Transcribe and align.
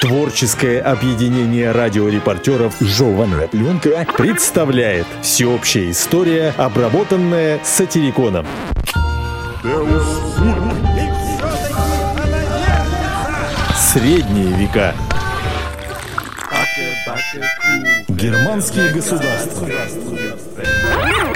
Творческое 0.00 0.80
объединение 0.80 1.72
радиорепортеров 1.72 2.76
«Жеванная 2.78 3.48
пленка» 3.48 4.06
представляет 4.16 5.06
всеобщая 5.22 5.90
история, 5.90 6.54
обработанная 6.56 7.58
сатириконом. 7.64 8.46
Средние 13.76 14.56
века. 14.56 14.94
Германские 18.08 18.92
государства. 18.92 19.66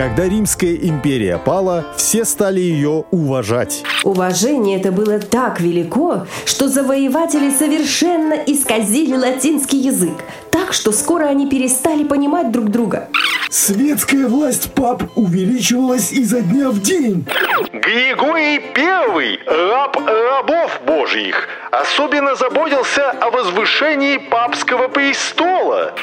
Когда 0.00 0.26
Римская 0.26 0.76
империя 0.76 1.36
пала, 1.36 1.84
все 1.94 2.24
стали 2.24 2.58
ее 2.58 3.04
уважать. 3.10 3.82
Уважение 4.02 4.80
это 4.80 4.92
было 4.92 5.18
так 5.18 5.60
велико, 5.60 6.26
что 6.46 6.68
завоеватели 6.68 7.50
совершенно 7.50 8.32
исказили 8.32 9.14
латинский 9.14 9.78
язык, 9.78 10.14
так 10.48 10.72
что 10.72 10.92
скоро 10.92 11.26
они 11.26 11.46
перестали 11.50 12.02
понимать 12.04 12.50
друг 12.50 12.70
друга. 12.70 13.10
Светская 13.50 14.28
власть 14.28 14.72
пап 14.74 15.02
увеличивалась 15.16 16.12
изо 16.12 16.40
дня 16.40 16.70
в 16.70 16.80
день. 16.80 17.26
Григорий 17.72 18.60
Первый, 18.72 19.40
раб 19.44 19.96
рабов 19.96 20.80
божьих, 20.86 21.48
особенно 21.72 22.36
заботился 22.36 23.10
о 23.10 23.30
возвышении 23.30 24.18
папского 24.18 24.86
престола. 24.86 25.94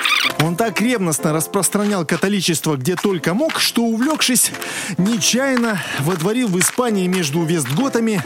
Он 0.43 0.57
так 0.57 0.81
ревностно 0.81 1.31
распространял 1.31 2.05
католичество 2.05 2.75
где 2.75 2.95
только 2.95 3.33
мог, 3.33 3.59
что, 3.59 3.83
увлекшись, 3.83 4.51
нечаянно 4.97 5.79
водворил 5.99 6.49
в 6.49 6.59
Испании 6.59 7.07
между 7.07 7.43
вестготами 7.43 8.21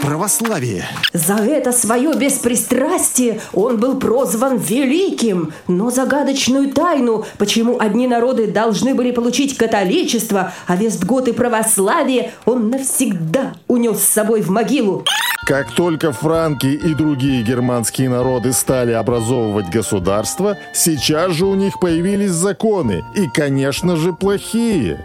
православие. 0.00 0.86
За 1.12 1.34
это 1.34 1.72
свое 1.72 2.14
беспристрастие 2.14 3.40
он 3.52 3.78
был 3.78 3.98
прозван 3.98 4.58
Великим, 4.58 5.52
но 5.66 5.90
загадочную 5.90 6.72
тайну, 6.72 7.24
почему 7.36 7.78
одни 7.80 8.06
народы 8.06 8.46
должны 8.60 8.94
были 8.94 9.10
получить 9.10 9.56
католичество, 9.56 10.52
а 10.66 10.76
вестготы 10.76 11.32
православие, 11.32 12.32
он 12.44 12.68
навсегда 12.68 13.54
унес 13.68 14.00
с 14.02 14.08
собой 14.08 14.42
в 14.42 14.50
могилу. 14.50 15.04
Как 15.46 15.70
только 15.72 16.12
франки 16.12 16.66
и 16.66 16.94
другие 16.94 17.42
германские 17.42 18.10
народы 18.10 18.52
стали 18.52 18.92
образовывать 18.92 19.70
государство, 19.70 20.58
сейчас 20.74 21.32
же 21.32 21.46
у 21.46 21.54
них 21.54 21.80
появились 21.80 22.32
законы, 22.32 23.02
и, 23.14 23.26
конечно 23.28 23.96
же, 23.96 24.12
плохие. 24.12 25.02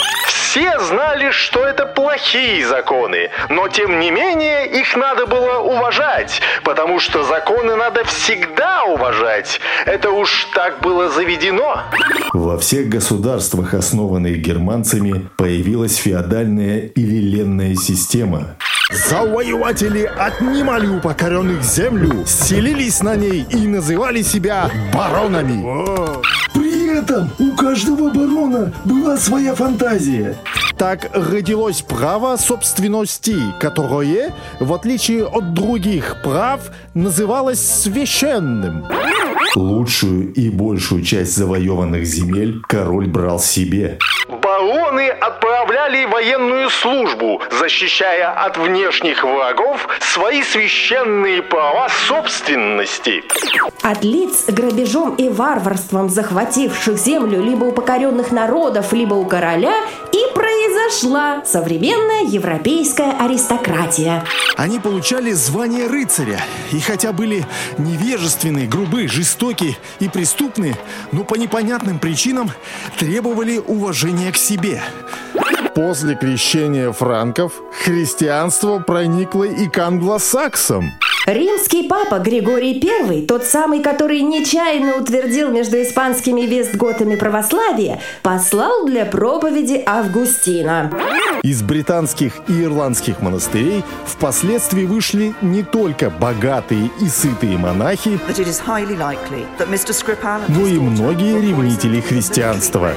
Все 0.55 0.79
знали, 0.79 1.31
что 1.31 1.65
это 1.65 1.85
плохие 1.85 2.65
законы, 2.65 3.29
но 3.49 3.67
тем 3.67 3.99
не 3.99 4.09
менее 4.09 4.65
их 4.65 4.95
надо 4.95 5.25
было 5.25 5.59
уважать, 5.59 6.39
потому 6.63 7.01
что 7.01 7.25
законы 7.25 7.75
надо 7.75 8.05
всегда 8.05 8.85
уважать. 8.85 9.59
Это 9.85 10.11
уж 10.11 10.47
так 10.53 10.79
было 10.79 11.09
заведено. 11.09 11.83
Во 12.31 12.57
всех 12.57 12.87
государствах, 12.87 13.73
основанных 13.73 14.37
германцами, 14.37 15.27
появилась 15.35 15.97
феодальная 15.97 16.89
или 16.95 17.17
ленная 17.17 17.75
система. 17.75 18.55
Завоеватели 19.09 20.03
отнимали 20.05 20.87
у 20.87 21.01
покоренных 21.01 21.63
землю, 21.63 22.25
селились 22.25 23.01
на 23.01 23.17
ней 23.17 23.45
и 23.49 23.67
называли 23.67 24.21
себя 24.21 24.71
баронами. 24.93 25.65
Этом 26.95 27.29
у 27.39 27.51
каждого 27.51 28.09
барона 28.09 28.71
была 28.85 29.17
своя 29.17 29.53
фантазия. 29.53 30.37
Так 30.77 31.09
родилось 31.11 31.81
право 31.81 32.37
собственности, 32.37 33.35
которое, 33.59 34.33
в 34.61 34.73
отличие 34.73 35.25
от 35.25 35.53
других 35.53 36.21
прав, 36.23 36.71
называлось 36.93 37.59
священным. 37.59 38.85
Лучшую 39.57 40.31
и 40.35 40.49
большую 40.49 41.03
часть 41.03 41.35
завоеванных 41.35 42.05
земель 42.05 42.61
король 42.65 43.07
брал 43.07 43.41
себе. 43.41 43.99
Бароны 44.55 45.09
отправляли 45.09 46.05
военную 46.05 46.69
службу, 46.69 47.41
защищая 47.51 48.31
от 48.31 48.57
внешних 48.57 49.25
врагов 49.25 49.85
свои 49.99 50.43
священные 50.43 51.43
права 51.43 51.89
собственности. 52.07 53.23
От 53.83 54.03
лиц 54.05 54.45
грабежом 54.47 55.15
и 55.15 55.27
варварством 55.27 56.07
захвативших 56.07 56.97
землю 56.97 57.43
либо 57.43 57.65
у 57.65 57.73
покоренных 57.73 58.31
народов, 58.31 58.93
либо 58.93 59.15
у 59.15 59.25
короля 59.25 59.75
и 60.15 60.33
произошла 60.33 61.43
современная 61.45 62.23
европейская 62.23 63.11
аристократия. 63.19 64.23
Они 64.55 64.79
получали 64.79 65.33
звание 65.33 65.87
рыцаря, 65.87 66.39
и 66.71 66.79
хотя 66.79 67.11
были 67.11 67.45
невежественны, 67.77 68.65
грубы, 68.65 69.09
жестоки 69.09 69.77
и 69.99 70.07
преступны, 70.07 70.77
но 71.11 71.25
по 71.25 71.35
непонятным 71.35 71.99
причинам 71.99 72.49
требовали 72.97 73.57
уважения 73.57 74.31
к 74.31 74.37
себе. 74.37 74.81
После 75.75 76.15
крещения 76.15 76.93
франков 76.93 77.51
христианство 77.83 78.79
проникло 78.79 79.43
и 79.43 79.67
к 79.67 79.77
англосаксам. 79.79 80.93
Римский 81.25 81.87
папа 81.87 82.19
Григорий 82.19 82.79
I, 82.79 83.23
тот 83.23 83.45
самый, 83.45 83.81
который 83.81 84.21
нечаянно 84.21 84.97
утвердил 84.97 85.49
между 85.49 85.81
испанскими 85.81 86.41
вестготами 86.41 87.15
православие, 87.15 87.99
послал 88.21 88.85
для 88.85 89.05
проповеди 89.05 89.81
Августина. 89.87 90.91
Из 91.41 91.63
британских 91.63 92.33
и 92.47 92.63
ирландских 92.63 93.21
монастырей 93.21 93.83
впоследствии 94.05 94.85
вышли 94.85 95.33
не 95.41 95.63
только 95.63 96.11
богатые 96.11 96.91
и 97.01 97.07
сытые 97.07 97.57
монахи, 97.57 98.19
но 100.47 100.67
и 100.67 100.77
многие 100.77 101.41
ревнители 101.41 102.01
христианства. 102.01 102.93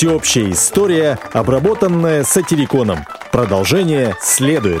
Всеобщая 0.00 0.50
история, 0.52 1.18
обработанная 1.34 2.24
сатириконом. 2.24 3.00
Продолжение 3.30 4.16
следует. 4.22 4.80